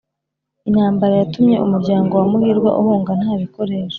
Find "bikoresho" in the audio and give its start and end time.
3.41-3.89